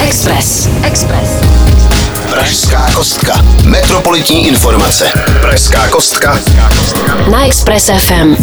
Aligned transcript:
Express. 0.00 0.68
Express. 0.82 1.30
Pražská 2.30 2.90
kostka. 2.94 3.44
Metropolitní 3.64 4.46
informace. 4.46 5.04
Pražská 5.40 5.88
kostka. 5.88 6.38
Na 7.30 7.46
Express 7.46 7.90
FM. 7.98 8.36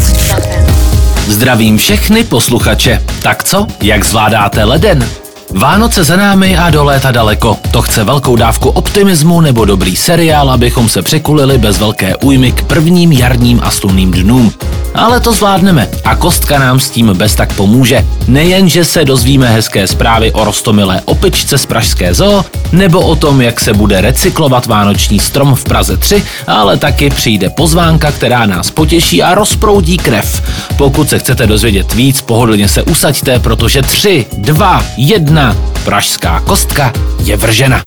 Zdravím 1.28 1.78
všechny 1.78 2.24
posluchače. 2.24 3.02
Tak 3.22 3.44
co, 3.44 3.68
jak 3.82 4.06
zvládáte 4.06 4.64
leden? 4.64 5.10
Vánoce 5.52 6.04
za 6.04 6.16
námi 6.16 6.58
a 6.58 6.70
do 6.70 6.84
léta 6.84 7.12
daleko. 7.12 7.58
To 7.72 7.82
chce 7.82 8.04
velkou 8.04 8.36
dávku 8.36 8.70
optimismu 8.70 9.42
nebo 9.42 9.66
dobrý 9.66 9.96
seriál, 9.96 10.50
abychom 10.50 10.90
se 10.90 11.02
překulili 11.02 11.58
bez 11.58 11.78
velké 11.78 12.16
újmy 12.16 12.52
k 12.52 12.64
prvním 12.64 13.12
jarním 13.12 13.62
a 13.64 13.72
slunným 13.72 14.12
dnům. 14.12 14.54
Ale 14.96 15.20
to 15.20 15.34
zvládneme 15.34 15.88
a 16.04 16.16
kostka 16.16 16.60
nám 16.60 16.80
s 16.80 16.90
tím 16.90 17.14
bez 17.14 17.36
tak 17.36 17.54
pomůže. 17.54 18.06
Nejen, 18.28 18.70
že 18.70 18.86
se 18.86 19.06
dozvíme 19.06 19.50
hezké 19.50 19.88
zprávy 19.88 20.32
o 20.32 20.44
rostomilé 20.44 21.02
opičce 21.06 21.58
z 21.58 21.66
Pražské 21.66 22.14
zoo, 22.14 22.46
nebo 22.72 23.02
o 23.02 23.16
tom, 23.16 23.42
jak 23.42 23.60
se 23.60 23.74
bude 23.74 24.02
recyklovat 24.02 24.66
vánoční 24.66 25.20
strom 25.20 25.56
v 25.56 25.64
Praze 25.64 25.98
3, 25.98 26.24
ale 26.48 26.78
taky 26.78 27.10
přijde 27.10 27.50
pozvánka, 27.50 28.12
která 28.12 28.46
nás 28.46 28.72
potěší 28.72 29.24
a 29.24 29.36
rozproudí 29.36 29.98
krev. 29.98 30.42
Pokud 30.78 31.10
se 31.10 31.20
chcete 31.20 31.48
dozvědět 31.48 31.94
víc, 31.94 32.22
pohodlně 32.22 32.68
se 32.68 32.84
usaďte, 32.84 33.40
protože 33.40 33.82
3, 33.82 34.26
2, 34.38 34.84
1, 34.98 35.56
Pražská 35.86 36.40
kostka 36.40 36.94
je 37.24 37.38
vržena. 37.38 37.82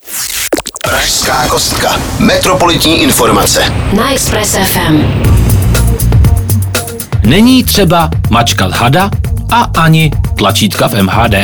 Pražská 0.84 1.48
kostka. 1.48 1.96
Metropolitní 2.18 3.02
informace. 3.02 3.72
Na 3.92 4.12
Express 4.12 4.50
FM. 4.50 5.47
Není 7.28 7.64
třeba 7.64 8.10
mačkat 8.30 8.72
hada 8.72 9.10
a 9.50 9.70
ani 9.76 10.10
tlačítka 10.38 10.88
v 10.88 11.02
MHD. 11.02 11.34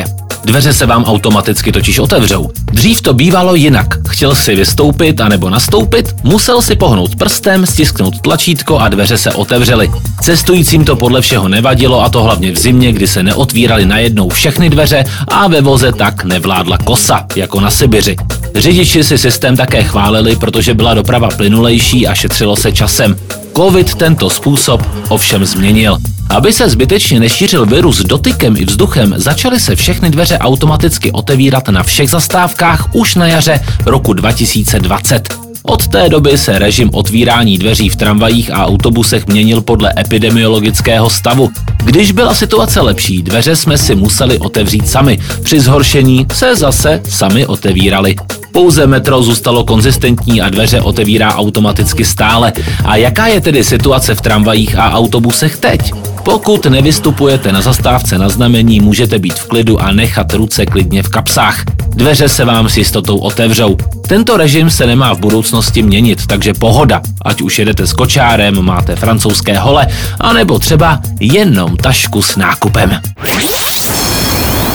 Dveře 0.44 0.72
se 0.72 0.86
vám 0.86 1.04
automaticky 1.04 1.72
totiž 1.72 1.98
otevřou. 1.98 2.50
Dřív 2.72 3.00
to 3.00 3.14
bývalo 3.14 3.54
jinak. 3.54 4.08
Chtěl 4.08 4.34
si 4.34 4.54
vystoupit 4.54 5.20
anebo 5.20 5.50
nastoupit, 5.50 6.16
musel 6.22 6.62
si 6.62 6.76
pohnout 6.76 7.16
prstem, 7.16 7.66
stisknout 7.66 8.20
tlačítko 8.20 8.78
a 8.78 8.88
dveře 8.88 9.18
se 9.18 9.32
otevřely. 9.32 9.90
Cestujícím 10.22 10.84
to 10.84 10.96
podle 10.96 11.20
všeho 11.20 11.48
nevadilo 11.48 12.04
a 12.04 12.08
to 12.08 12.22
hlavně 12.22 12.52
v 12.52 12.58
zimě, 12.58 12.92
kdy 12.92 13.06
se 13.06 13.22
neotvíraly 13.22 13.86
najednou 13.86 14.28
všechny 14.28 14.70
dveře 14.70 15.04
a 15.28 15.48
ve 15.48 15.60
voze 15.60 15.92
tak 15.92 16.24
nevládla 16.24 16.78
kosa, 16.78 17.26
jako 17.36 17.60
na 17.60 17.70
Sibiři. 17.70 18.16
Řidiči 18.56 19.04
si 19.04 19.18
systém 19.18 19.56
také 19.56 19.82
chválili, 19.82 20.36
protože 20.36 20.74
byla 20.74 20.94
doprava 20.94 21.28
plynulejší 21.28 22.06
a 22.06 22.14
šetřilo 22.14 22.56
se 22.56 22.72
časem. 22.72 23.16
Covid 23.56 23.94
tento 23.94 24.30
způsob 24.30 24.82
ovšem 25.08 25.44
změnil. 25.44 25.98
Aby 26.30 26.52
se 26.52 26.68
zbytečně 26.68 27.20
nešířil 27.20 27.66
virus 27.66 28.02
dotykem 28.02 28.56
i 28.56 28.64
vzduchem, 28.64 29.14
začaly 29.16 29.60
se 29.60 29.76
všechny 29.76 30.10
dveře 30.10 30.38
automaticky 30.38 31.12
otevírat 31.12 31.68
na 31.68 31.82
všech 31.82 32.10
zastávkách 32.10 32.94
už 32.94 33.14
na 33.14 33.26
jaře 33.26 33.60
roku 33.86 34.12
2020. 34.12 35.34
Od 35.62 35.88
té 35.88 36.08
doby 36.08 36.38
se 36.38 36.58
režim 36.58 36.90
otvírání 36.92 37.58
dveří 37.58 37.88
v 37.88 37.96
tramvajích 37.96 38.50
a 38.50 38.66
autobusech 38.66 39.26
měnil 39.26 39.60
podle 39.60 39.92
epidemiologického 39.98 41.10
stavu. 41.10 41.50
Když 41.84 42.12
byla 42.12 42.34
situace 42.34 42.80
lepší, 42.80 43.22
dveře 43.22 43.56
jsme 43.56 43.78
si 43.78 43.94
museli 43.94 44.38
otevřít 44.38 44.88
sami. 44.88 45.18
Při 45.42 45.60
zhoršení 45.60 46.26
se 46.32 46.56
zase 46.56 47.00
sami 47.08 47.46
otevírali. 47.46 48.16
Pouze 48.54 48.86
metro 48.86 49.22
zůstalo 49.22 49.64
konzistentní 49.64 50.40
a 50.40 50.48
dveře 50.48 50.80
otevírá 50.80 51.34
automaticky 51.34 52.04
stále. 52.04 52.52
A 52.84 52.96
jaká 52.96 53.26
je 53.26 53.40
tedy 53.40 53.64
situace 53.64 54.14
v 54.14 54.20
tramvajích 54.20 54.78
a 54.78 54.92
autobusech 54.92 55.56
teď? 55.56 55.92
Pokud 56.22 56.66
nevystupujete 56.66 57.52
na 57.52 57.60
zastávce 57.60 58.18
na 58.18 58.28
znamení, 58.28 58.80
můžete 58.80 59.18
být 59.18 59.34
v 59.34 59.46
klidu 59.46 59.80
a 59.80 59.92
nechat 59.92 60.34
ruce 60.34 60.66
klidně 60.66 61.02
v 61.02 61.08
kapsách. 61.08 61.64
Dveře 61.88 62.28
se 62.28 62.44
vám 62.44 62.68
s 62.68 62.76
jistotou 62.76 63.18
otevřou. 63.18 63.76
Tento 64.08 64.36
režim 64.36 64.70
se 64.70 64.86
nemá 64.86 65.14
v 65.14 65.18
budoucnosti 65.18 65.82
měnit, 65.82 66.26
takže 66.26 66.54
pohoda. 66.54 67.02
Ať 67.22 67.42
už 67.42 67.58
jedete 67.58 67.86
s 67.86 67.92
kočárem, 67.92 68.62
máte 68.62 68.96
francouzské 68.96 69.58
hole, 69.58 69.86
anebo 70.20 70.58
třeba 70.58 71.00
jenom 71.20 71.76
tašku 71.76 72.22
s 72.22 72.36
nákupem. 72.36 73.00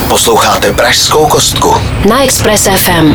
Posloucháte 0.09 0.73
Pražskou 0.73 1.25
kostku. 1.25 1.75
Na 2.09 2.23
Express 2.23 2.63
FM. 2.63 3.13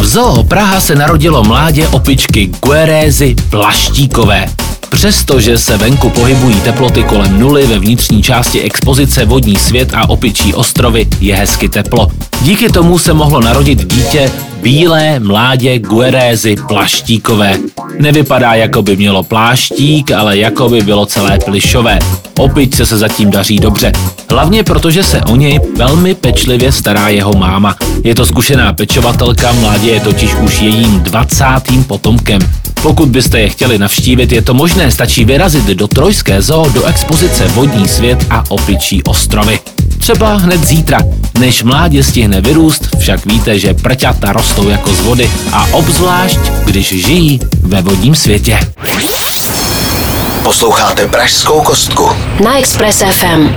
V 0.00 0.06
zoo 0.06 0.44
Praha 0.44 0.80
se 0.80 0.94
narodilo 0.94 1.44
mládě 1.44 1.88
opičky 1.88 2.50
Guerézy 2.64 3.34
Plaštíkové. 3.50 4.46
Přestože 4.88 5.58
se 5.58 5.76
venku 5.76 6.10
pohybují 6.10 6.60
teploty 6.60 7.02
kolem 7.02 7.40
nuly 7.40 7.66
ve 7.66 7.78
vnitřní 7.78 8.22
části 8.22 8.62
expozice 8.62 9.24
Vodní 9.24 9.56
svět 9.56 9.94
a 9.94 10.08
opičí 10.08 10.54
ostrovy 10.54 11.06
je 11.20 11.36
hezky 11.36 11.68
teplo. 11.68 12.08
Díky 12.40 12.68
tomu 12.68 12.98
se 12.98 13.12
mohlo 13.12 13.40
narodit 13.40 13.94
dítě 13.94 14.30
bílé 14.62 15.20
mládě 15.20 15.78
Guerézy 15.78 16.56
Plaštíkové. 16.68 17.58
Nevypadá, 17.98 18.54
jako 18.54 18.82
by 18.82 18.96
mělo 18.96 19.22
pláštík, 19.22 20.10
ale 20.10 20.38
jako 20.38 20.68
by 20.68 20.80
bylo 20.80 21.06
celé 21.06 21.38
plišové. 21.44 21.98
Opičce 22.38 22.86
se 22.86 22.98
zatím 22.98 23.30
daří 23.30 23.58
dobře. 23.58 23.92
Hlavně 24.30 24.64
protože 24.64 25.04
se 25.04 25.20
o 25.20 25.36
něj 25.36 25.60
velmi 25.76 26.14
pečlivě 26.14 26.72
stará 26.72 27.08
jeho 27.08 27.32
máma. 27.32 27.76
Je 28.04 28.14
to 28.14 28.26
zkušená 28.26 28.72
pečovatelka, 28.72 29.52
mládě 29.52 29.90
je 29.90 30.00
totiž 30.00 30.34
už 30.34 30.60
jejím 30.60 31.00
20. 31.00 31.44
potomkem. 31.86 32.40
Pokud 32.82 33.08
byste 33.08 33.40
je 33.40 33.48
chtěli 33.48 33.78
navštívit, 33.78 34.32
je 34.32 34.42
to 34.42 34.54
možné, 34.54 34.90
stačí 34.90 35.24
vyrazit 35.24 35.66
do 35.66 35.88
Trojské 35.88 36.42
zoo 36.42 36.70
do 36.70 36.84
expozice 36.84 37.48
Vodní 37.48 37.88
svět 37.88 38.26
a 38.30 38.44
Opičí 38.48 39.02
ostrovy. 39.02 39.58
Třeba 39.98 40.36
hned 40.36 40.64
zítra. 40.64 40.98
Než 41.38 41.62
mládě 41.62 42.02
stihne 42.02 42.40
vyrůst, 42.40 42.96
však 42.98 43.26
víte, 43.26 43.58
že 43.58 43.74
prťata 43.74 44.32
rostou 44.32 44.68
jako 44.68 44.92
z 44.92 45.00
vody 45.00 45.30
a 45.52 45.66
obzvlášť, 45.72 46.38
když 46.64 46.88
žijí 47.06 47.40
ve 47.62 47.82
vodním 47.82 48.14
světě. 48.14 48.58
Posloucháte 50.42 51.06
Pražskou 51.08 51.60
kostku. 51.60 52.10
Na 52.44 52.58
Express 52.58 53.02
FM. 53.10 53.48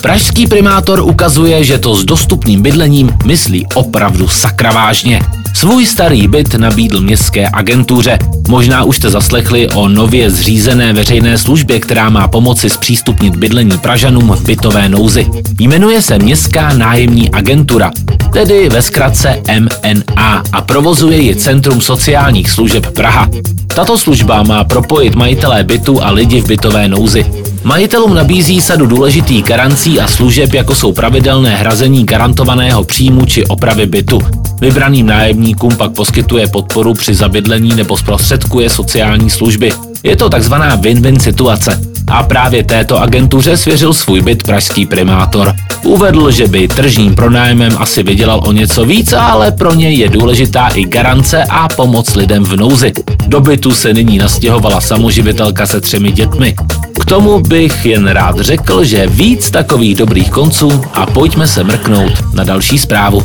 Pražský 0.00 0.46
primátor 0.46 1.00
ukazuje, 1.00 1.64
že 1.64 1.78
to 1.78 1.94
s 1.94 2.04
dostupným 2.04 2.62
bydlením 2.62 3.10
myslí 3.24 3.66
opravdu 3.74 4.28
sakra 4.28 4.72
vážně. 4.72 5.22
Svůj 5.54 5.86
starý 5.86 6.28
byt 6.28 6.54
nabídl 6.54 7.00
městské 7.00 7.48
agentuře. 7.52 8.18
Možná 8.48 8.84
už 8.84 8.96
jste 8.96 9.10
zaslechli 9.10 9.68
o 9.68 9.88
nově 9.88 10.30
zřízené 10.30 10.92
veřejné 10.92 11.38
službě, 11.38 11.80
která 11.80 12.10
má 12.10 12.28
pomoci 12.28 12.70
zpřístupnit 12.70 13.36
bydlení 13.36 13.78
Pražanům 13.78 14.32
v 14.32 14.44
bytové 14.44 14.88
nouzi. 14.88 15.26
Jmenuje 15.58 16.02
se 16.02 16.18
Městská 16.18 16.72
nájemní 16.72 17.30
agentura, 17.30 17.90
tedy 18.32 18.68
ve 18.68 18.82
zkratce 18.82 19.42
MNA 19.58 20.42
a 20.52 20.62
provozuje 20.62 21.20
ji 21.20 21.36
Centrum 21.36 21.80
sociálních 21.80 22.50
služeb 22.50 22.86
Praha. 22.86 23.28
Tato 23.74 23.98
služba 23.98 24.42
má 24.42 24.64
propojit 24.64 25.14
majitelé 25.14 25.64
bytu 25.64 26.02
a 26.02 26.10
lidi 26.10 26.40
v 26.40 26.46
bytové 26.46 26.88
nouzi. 26.88 27.26
Majitelům 27.64 28.14
nabízí 28.14 28.60
sadu 28.60 28.86
důležitých 28.86 29.44
garancí 29.44 30.00
a 30.00 30.06
služeb, 30.06 30.54
jako 30.54 30.74
jsou 30.74 30.92
pravidelné 30.92 31.56
hrazení 31.56 32.04
garantovaného 32.04 32.84
příjmu 32.84 33.26
či 33.26 33.46
opravy 33.46 33.86
bytu. 33.86 34.22
Vybraným 34.64 35.06
nájemníkům 35.06 35.76
pak 35.76 35.92
poskytuje 35.92 36.48
podporu 36.48 36.94
při 36.94 37.14
zabydlení 37.14 37.74
nebo 37.74 37.98
zprostředkuje 37.98 38.70
sociální 38.70 39.30
služby. 39.30 39.72
Je 40.02 40.16
to 40.16 40.28
takzvaná 40.28 40.76
win-win 40.76 41.18
situace. 41.18 41.80
A 42.06 42.22
právě 42.22 42.64
této 42.64 43.02
agentuře 43.02 43.56
svěřil 43.56 43.94
svůj 43.94 44.22
byt 44.22 44.42
pražský 44.42 44.86
primátor. 44.86 45.54
Uvedl, 45.82 46.30
že 46.30 46.48
by 46.48 46.68
tržním 46.68 47.14
pronájmem 47.14 47.76
asi 47.78 48.02
vydělal 48.02 48.40
o 48.46 48.52
něco 48.52 48.84
víc, 48.84 49.12
ale 49.12 49.52
pro 49.52 49.74
něj 49.74 49.96
je 49.96 50.08
důležitá 50.08 50.68
i 50.68 50.84
garance 50.84 51.44
a 51.44 51.68
pomoc 51.68 52.14
lidem 52.14 52.44
v 52.44 52.56
nouzi. 52.56 52.92
Do 53.26 53.40
bytu 53.40 53.72
se 53.72 53.92
nyní 53.92 54.18
nastěhovala 54.18 54.80
samoživitelka 54.80 55.66
se 55.66 55.80
třemi 55.80 56.12
dětmi. 56.12 56.54
K 57.00 57.04
tomu 57.04 57.40
bych 57.40 57.86
jen 57.86 58.06
rád 58.06 58.40
řekl, 58.40 58.84
že 58.84 59.06
víc 59.06 59.50
takových 59.50 59.96
dobrých 59.96 60.30
konců 60.30 60.82
a 60.94 61.06
pojďme 61.06 61.46
se 61.46 61.64
mrknout 61.64 62.12
na 62.34 62.44
další 62.44 62.78
zprávu. 62.78 63.22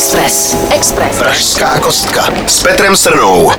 Express. 0.00 0.56
Express. 0.74 1.18
Pražská 1.18 1.78
kostka 1.80 2.28
s 2.46 2.62
Petrem 2.62 2.96
Srnou. 2.96 3.50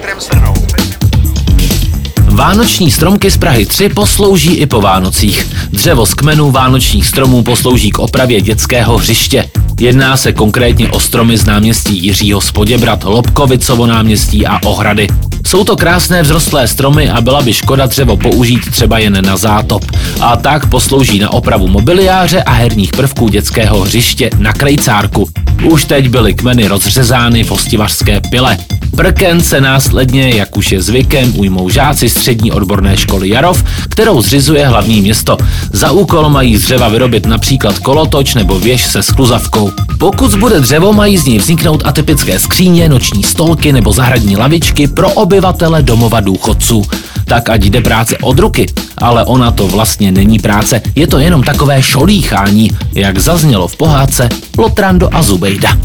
Vánoční 2.25 2.91
stromky 2.91 3.31
z 3.31 3.37
Prahy 3.37 3.65
3 3.65 3.89
poslouží 3.89 4.53
i 4.55 4.65
po 4.65 4.81
Vánocích. 4.81 5.47
Dřevo 5.71 6.05
z 6.05 6.13
kmenů 6.13 6.51
vánočních 6.51 7.07
stromů 7.07 7.43
poslouží 7.43 7.91
k 7.91 7.99
opravě 7.99 8.41
dětského 8.41 8.97
hřiště. 8.97 9.49
Jedná 9.79 10.17
se 10.17 10.33
konkrétně 10.33 10.89
o 10.89 10.99
stromy 10.99 11.37
z 11.37 11.45
náměstí 11.45 12.05
Jiřího 12.05 12.41
Spoděbrat, 12.41 13.03
Lobkovicovo 13.03 13.87
náměstí 13.87 14.47
a 14.47 14.59
Ohrady. 14.63 15.07
Jsou 15.47 15.63
to 15.63 15.75
krásné 15.75 16.23
vzrostlé 16.23 16.67
stromy 16.67 17.09
a 17.09 17.21
byla 17.21 17.41
by 17.41 17.53
škoda 17.53 17.85
dřevo 17.85 18.17
použít 18.17 18.71
třeba 18.71 18.99
jen 18.99 19.25
na 19.25 19.37
zátop. 19.37 19.85
A 20.19 20.35
tak 20.35 20.69
poslouží 20.69 21.19
na 21.19 21.33
opravu 21.33 21.67
mobiliáře 21.67 22.43
a 22.43 22.51
herních 22.51 22.91
prvků 22.91 23.29
dětského 23.29 23.81
hřiště 23.81 24.29
na 24.37 24.53
krejcárku. 24.53 25.29
Už 25.71 25.85
teď 25.85 26.09
byly 26.09 26.33
kmeny 26.33 26.67
rozřezány 26.67 27.43
v 27.43 27.49
hostivařské 27.49 28.21
pile. 28.29 28.57
Prken 28.95 29.41
se 29.41 29.61
následně, 29.61 30.29
jak 30.29 30.57
už 30.57 30.71
je 30.71 30.81
zvykem, 30.81 31.33
ujmou 31.39 31.69
žáci 31.69 32.09
střední 32.09 32.51
odborné 32.51 32.97
školy 32.97 33.29
Jarov, 33.29 33.63
kterou 33.89 34.21
zřizuje 34.21 34.67
hlavní 34.67 35.01
město. 35.01 35.37
Za 35.73 35.91
úkol 35.91 36.29
mají 36.29 36.57
z 36.57 36.61
dřeva 36.61 36.89
vyrobit 36.89 37.25
například 37.25 37.79
kolotoč 37.79 38.33
nebo 38.33 38.59
věž 38.59 38.85
se 38.85 39.03
skluzavkou. 39.03 39.71
Pokud 39.99 40.31
zbude 40.31 40.59
dřevo, 40.59 40.93
mají 40.93 41.17
z 41.17 41.25
něj 41.25 41.37
vzniknout 41.37 41.81
atypické 41.85 42.39
skříně, 42.39 42.89
noční 42.89 43.23
stolky 43.23 43.73
nebo 43.73 43.91
zahradní 43.91 44.37
lavičky 44.37 44.87
pro 44.87 45.09
obyvatele 45.09 45.83
domova 45.83 46.19
důchodců. 46.19 46.83
Tak 47.25 47.49
ať 47.49 47.63
jde 47.63 47.81
práce 47.81 48.17
od 48.17 48.39
ruky, 48.39 48.65
ale 48.97 49.25
ona 49.25 49.51
to 49.51 49.67
vlastně 49.67 50.11
není 50.11 50.39
práce, 50.39 50.81
je 50.95 51.07
to 51.07 51.19
jenom 51.19 51.43
takové 51.43 51.81
šolíchání, 51.81 52.71
jak 52.93 53.19
zaznělo 53.19 53.67
v 53.67 53.75
pohádce 53.75 54.29
Lotrando 54.57 55.09
a 55.11 55.21
Zubejda. 55.21 55.77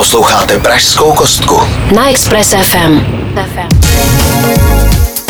Posloucháte 0.00 0.58
Pražskou 0.58 1.12
kostku. 1.12 1.60
Na 1.94 2.10
Express 2.10 2.54
FM. 2.62 3.00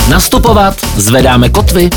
Nastupovat, 0.08 0.76
zvedáme 0.96 1.48
kotvy. 1.48 1.90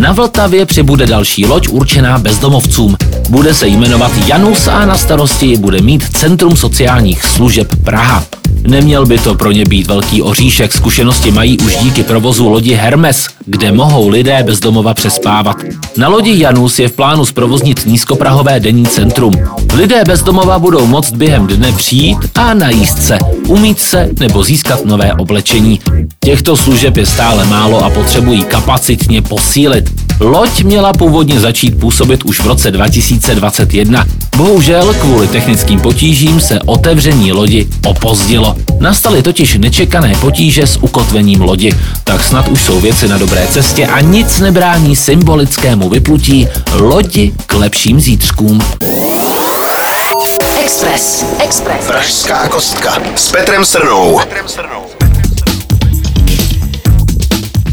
Na 0.00 0.12
Vltavě 0.12 0.66
přibude 0.66 1.06
další 1.06 1.46
loď 1.46 1.68
určená 1.68 2.18
bezdomovcům. 2.18 2.96
Bude 3.28 3.54
se 3.54 3.68
jmenovat 3.68 4.12
Janus 4.26 4.68
a 4.68 4.86
na 4.86 4.98
starosti 4.98 5.56
bude 5.56 5.80
mít 5.80 6.16
Centrum 6.16 6.56
sociálních 6.56 7.24
služeb 7.24 7.68
Praha. 7.84 8.24
Neměl 8.62 9.06
by 9.06 9.18
to 9.18 9.34
pro 9.34 9.52
ně 9.52 9.64
být 9.64 9.86
velký 9.86 10.22
oříšek, 10.22 10.72
zkušenosti 10.72 11.30
mají 11.30 11.58
už 11.58 11.76
díky 11.76 12.02
provozu 12.02 12.48
lodi 12.48 12.74
Hermes, 12.74 13.26
kde 13.50 13.72
mohou 13.72 14.08
lidé 14.08 14.42
bez 14.42 14.60
domova 14.60 14.94
přespávat. 14.94 15.56
Na 15.96 16.08
lodi 16.08 16.40
Janus 16.40 16.78
je 16.78 16.88
v 16.88 16.92
plánu 16.92 17.24
zprovoznit 17.24 17.86
nízkoprahové 17.86 18.60
denní 18.60 18.86
centrum. 18.86 19.34
Lidé 19.74 20.04
bez 20.06 20.22
domova 20.22 20.58
budou 20.58 20.86
moct 20.86 21.12
během 21.12 21.46
dne 21.46 21.72
přijít 21.72 22.18
a 22.34 22.54
najíst 22.54 23.02
se, 23.02 23.18
umít 23.46 23.80
se 23.80 24.08
nebo 24.20 24.44
získat 24.44 24.84
nové 24.84 25.12
oblečení. 25.12 25.80
Těchto 26.24 26.56
služeb 26.56 26.96
je 26.96 27.06
stále 27.06 27.46
málo 27.46 27.84
a 27.84 27.90
potřebují 27.90 28.44
kapacitně 28.44 29.22
posílit. 29.22 29.90
Loď 30.20 30.62
měla 30.62 30.92
původně 30.92 31.40
začít 31.40 31.80
působit 31.80 32.24
už 32.24 32.40
v 32.40 32.46
roce 32.46 32.70
2021. 32.70 34.06
Bohužel 34.36 34.94
kvůli 34.94 35.28
technickým 35.28 35.80
potížím 35.80 36.40
se 36.40 36.60
otevření 36.60 37.32
lodi 37.32 37.68
opozdilo. 37.86 38.56
Nastaly 38.80 39.22
totiž 39.22 39.58
nečekané 39.58 40.14
potíže 40.20 40.66
s 40.66 40.76
ukotvením 40.76 41.40
lodi, 41.40 41.72
tak 42.04 42.24
snad 42.24 42.48
už 42.48 42.62
jsou 42.62 42.80
věci 42.80 43.08
na 43.08 43.18
dobré 43.18 43.37
cestě 43.46 43.86
a 43.86 44.00
nic 44.00 44.40
nebrání 44.40 44.96
symbolickému 44.96 45.88
vyplutí 45.88 46.48
lodi 46.72 47.32
k 47.46 47.54
lepším 47.54 48.00
zítřkům. 48.00 48.62
Express. 50.64 51.24
Express. 51.44 51.86
Pražská 51.86 52.48
kostka 52.48 52.98
s 53.16 53.30
Petrem 53.30 53.64
Srnou. 53.64 54.20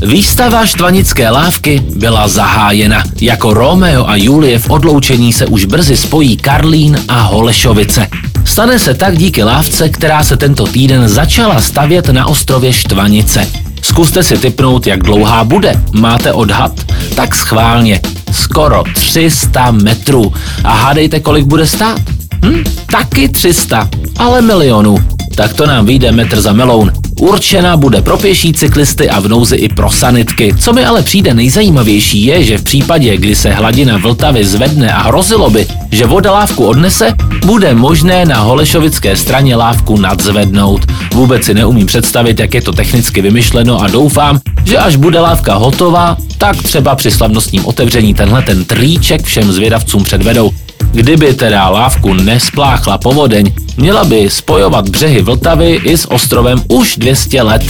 Výstava 0.02 0.66
štvanické 0.66 1.30
lávky 1.30 1.82
byla 1.96 2.28
zahájena. 2.28 3.04
Jako 3.22 3.54
Romeo 3.54 4.06
a 4.08 4.16
Julie 4.16 4.60
v 4.60 4.70
odloučení 4.70 5.34
se 5.34 5.46
už 5.46 5.66
brzy 5.66 5.98
spojí 5.98 6.38
Karlín 6.38 7.00
a 7.08 7.22
Holešovice. 7.22 8.08
Stane 8.46 8.80
se 8.80 8.94
tak 8.94 9.18
díky 9.18 9.44
lávce, 9.44 9.90
která 9.90 10.24
se 10.24 10.38
tento 10.38 10.68
týden 10.68 11.10
začala 11.10 11.62
stavět 11.62 12.10
na 12.10 12.26
ostrově 12.26 12.74
Štvanice. 12.74 13.48
Zkuste 13.86 14.24
si 14.24 14.38
typnout, 14.38 14.88
jak 14.88 15.04
dlouhá 15.04 15.44
bude. 15.44 15.84
Máte 15.92 16.34
odhad? 16.34 16.72
Tak 17.16 17.36
schválně. 17.36 18.02
Skoro 18.32 18.84
300 18.94 19.72
metrů. 19.72 20.34
A 20.64 20.74
hádejte, 20.74 21.20
kolik 21.20 21.46
bude 21.46 21.68
stát? 21.68 22.02
Hm, 22.46 22.64
taky 22.92 23.30
300, 23.30 23.90
ale 24.18 24.42
milionů. 24.42 24.98
Tak 25.36 25.54
to 25.54 25.66
nám 25.66 25.86
vyjde 25.86 26.12
metr 26.12 26.42
za 26.42 26.54
meloun. 26.54 26.92
Určena 27.20 27.78
bude 27.78 28.02
pro 28.02 28.18
pěší 28.18 28.54
cyklisty 28.54 29.10
a 29.10 29.20
v 29.20 29.28
nouzi 29.28 29.56
i 29.56 29.70
pro 29.70 29.92
sanitky. 29.92 30.54
Co 30.60 30.74
mi 30.74 30.86
ale 30.86 31.04
přijde 31.04 31.34
nejzajímavější 31.34 32.26
je, 32.26 32.44
že 32.44 32.58
v 32.58 32.64
případě, 32.64 33.18
kdy 33.18 33.36
se 33.36 33.54
hladina 33.54 33.98
Vltavy 33.98 34.46
zvedne 34.46 34.94
a 34.94 35.02
hrozilo 35.02 35.50
by, 35.50 35.68
že 35.92 36.06
voda 36.06 36.32
lávku 36.32 36.66
odnese, 36.66 37.14
bude 37.46 37.74
možné 37.74 38.26
na 38.26 38.40
Holešovické 38.40 39.16
straně 39.16 39.56
lávku 39.56 39.98
nadzvednout. 39.98 40.82
Vůbec 41.14 41.44
si 41.44 41.54
neumím 41.54 41.88
představit, 41.88 42.40
jak 42.40 42.54
je 42.54 42.62
to 42.62 42.72
technicky 42.72 43.22
vymyšleno 43.22 43.82
a 43.82 43.88
doufám, 43.88 44.40
že 44.66 44.78
až 44.78 44.96
bude 44.96 45.20
lávka 45.20 45.56
hotová, 45.56 46.18
tak 46.38 46.64
třeba 46.64 46.96
při 46.96 47.12
slavnostním 47.12 47.66
otevření 47.66 48.14
tenhle 48.14 48.42
ten 48.42 48.66
trýček 48.66 49.24
všem 49.24 49.52
zvědavcům 49.52 50.04
předvedou. 50.04 50.52
Kdyby 50.96 51.34
teda 51.34 51.70
lávku 51.70 52.14
nespláchla 52.14 52.98
povodeň, 52.98 53.52
měla 53.78 54.04
by 54.04 54.30
spojovat 54.30 54.90
břehy 54.90 55.22
Vltavy 55.22 55.80
i 55.84 55.98
s 55.98 56.12
ostrovem 56.12 56.62
už 56.68 56.98
200 56.98 57.42
let. 57.42 57.64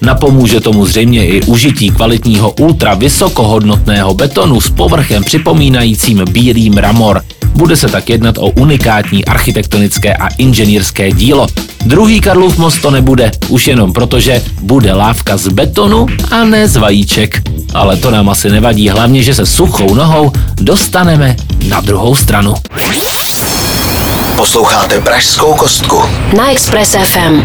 Napomůže 0.00 0.60
tomu 0.60 0.86
zřejmě 0.86 1.26
i 1.26 1.42
užití 1.42 1.90
kvalitního 1.90 2.50
ultra 2.50 2.94
vysokohodnotného 2.94 4.14
betonu 4.14 4.60
s 4.60 4.70
povrchem 4.70 5.24
připomínajícím 5.24 6.24
bílý 6.30 6.70
mramor. 6.70 7.22
Bude 7.54 7.76
se 7.76 7.88
tak 7.88 8.10
jednat 8.10 8.38
o 8.38 8.50
unikátní 8.50 9.24
architektonické 9.24 10.14
a 10.14 10.28
inženýrské 10.38 11.12
dílo. 11.12 11.46
Druhý 11.84 12.20
Karlův 12.20 12.58
most 12.58 12.82
to 12.82 12.90
nebude, 12.90 13.30
už 13.48 13.66
jenom 13.66 13.92
protože 13.92 14.42
bude 14.62 14.92
lávka 14.92 15.36
z 15.36 15.48
betonu 15.48 16.06
a 16.30 16.44
ne 16.44 16.68
z 16.68 16.76
vajíček. 16.76 17.42
Ale 17.74 17.96
to 17.96 18.10
nám 18.10 18.28
asi 18.28 18.50
nevadí, 18.50 18.88
hlavně, 18.88 19.22
že 19.22 19.34
se 19.34 19.46
suchou 19.46 19.94
nohou 19.94 20.32
dostaneme 20.60 21.36
na 21.68 21.80
druhou 21.80 22.14
stranu. 22.14 22.54
Posloucháte 24.36 25.00
Pražskou 25.00 25.54
kostku. 25.54 26.02
Na 26.36 26.50
Express 26.50 26.96
FM. 27.04 27.42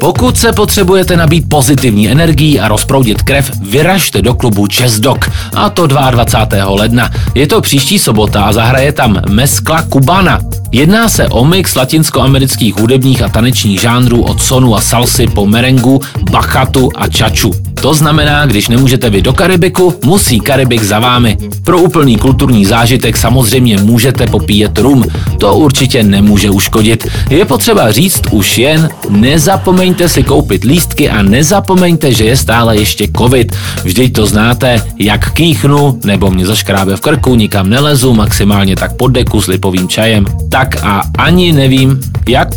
Pokud 0.00 0.38
se 0.38 0.52
potřebujete 0.52 1.16
nabít 1.16 1.48
pozitivní 1.48 2.08
energií 2.08 2.60
a 2.60 2.68
rozproudit 2.68 3.22
krev, 3.22 3.50
vyražte 3.60 4.22
do 4.22 4.34
klubu 4.34 4.66
Chess 4.72 5.00
Dog. 5.00 5.30
A 5.54 5.70
to 5.70 5.86
22. 5.86 6.70
ledna. 6.70 7.10
Je 7.34 7.46
to 7.46 7.60
příští 7.60 7.98
sobota 7.98 8.44
a 8.44 8.52
zahraje 8.52 8.92
tam 8.92 9.20
Meskla 9.28 9.82
Cubana. 9.92 10.40
Jedná 10.72 11.08
se 11.08 11.28
o 11.28 11.44
mix 11.44 11.74
latinskoamerických 11.74 12.74
hudebních 12.74 13.22
a 13.22 13.28
tanečních 13.28 13.80
žánrů 13.80 14.22
od 14.22 14.42
sonu 14.42 14.76
a 14.76 14.80
salsy 14.80 15.26
po 15.26 15.46
merengu, 15.46 16.00
bachatu 16.30 16.90
a 16.94 17.08
čaču. 17.08 17.71
To 17.82 17.94
znamená, 17.94 18.46
když 18.46 18.68
nemůžete 18.68 19.10
vy 19.10 19.22
do 19.22 19.32
Karibiku, 19.32 19.94
musí 20.04 20.40
Karibik 20.40 20.82
za 20.82 20.98
vámi. 20.98 21.36
Pro 21.64 21.78
úplný 21.78 22.16
kulturní 22.16 22.64
zážitek 22.64 23.16
samozřejmě 23.16 23.78
můžete 23.82 24.26
popíjet 24.26 24.78
rum. 24.78 25.04
To 25.38 25.54
určitě 25.54 26.02
nemůže 26.02 26.50
uškodit. 26.50 27.06
Je 27.30 27.44
potřeba 27.44 27.92
říct 27.92 28.22
už 28.30 28.58
jen, 28.58 28.88
nezapomeňte 29.10 30.08
si 30.08 30.22
koupit 30.22 30.64
lístky 30.64 31.10
a 31.10 31.22
nezapomeňte, 31.22 32.12
že 32.12 32.24
je 32.24 32.36
stále 32.36 32.76
ještě 32.76 33.08
covid. 33.16 33.56
Vždyť 33.84 34.12
to 34.12 34.26
znáte, 34.26 34.82
jak 34.98 35.32
kýchnu 35.32 35.98
nebo 36.04 36.30
mě 36.30 36.46
zaškrábe 36.46 36.96
v 36.96 37.00
krku, 37.00 37.34
nikam 37.34 37.70
nelezu, 37.70 38.14
maximálně 38.14 38.76
tak 38.76 38.96
pod 38.96 39.08
deku 39.08 39.42
s 39.42 39.46
lipovým 39.46 39.88
čajem. 39.88 40.26
Tak 40.48 40.76
a 40.82 41.02
ani 41.18 41.52
nevím, 41.52 42.00
jak 42.28 42.48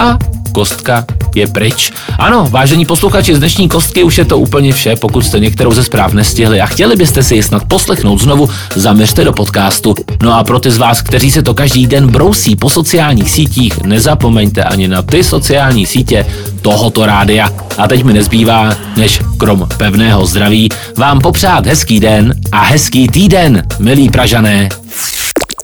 a 0.00 0.18
kostka 0.52 1.04
je 1.36 1.46
pryč. 1.46 1.92
Ano, 2.18 2.48
vážení 2.50 2.86
posluchači 2.86 3.34
z 3.34 3.38
dnešní 3.38 3.68
kostky, 3.68 4.02
už 4.02 4.18
je 4.18 4.24
to 4.24 4.38
úplně 4.38 4.72
vše, 4.72 4.96
pokud 4.96 5.26
jste 5.26 5.40
některou 5.40 5.72
ze 5.72 5.84
zpráv 5.84 6.12
nestihli 6.12 6.60
a 6.60 6.66
chtěli 6.66 6.96
byste 6.96 7.22
si 7.22 7.34
ji 7.34 7.42
snad 7.42 7.64
poslechnout 7.64 8.18
znovu, 8.18 8.50
zaměřte 8.74 9.24
do 9.24 9.32
podcastu. 9.32 9.94
No 10.22 10.34
a 10.34 10.44
pro 10.44 10.58
ty 10.58 10.70
z 10.70 10.78
vás, 10.78 11.02
kteří 11.02 11.30
se 11.30 11.42
to 11.42 11.54
každý 11.54 11.86
den 11.86 12.06
brousí 12.10 12.56
po 12.56 12.70
sociálních 12.70 13.30
sítích, 13.30 13.82
nezapomeňte 13.82 14.64
ani 14.64 14.88
na 14.88 15.02
ty 15.02 15.24
sociální 15.24 15.86
sítě 15.86 16.26
tohoto 16.62 17.06
rádia. 17.06 17.50
A 17.78 17.88
teď 17.88 18.04
mi 18.04 18.12
nezbývá, 18.12 18.76
než 18.96 19.20
krom 19.38 19.68
pevného 19.76 20.26
zdraví, 20.26 20.68
vám 20.96 21.20
popřát 21.20 21.66
hezký 21.66 22.00
den 22.00 22.34
a 22.52 22.62
hezký 22.62 23.08
týden, 23.08 23.62
milí 23.78 24.08
Pražané. 24.08 24.68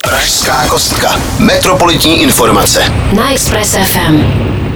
Pražská 0.03 0.67
kostka. 0.69 1.21
Metropolitní 1.39 2.23
informace. 2.23 2.85
Na 3.13 3.33
Express 3.33 3.77
FM. 3.77 4.72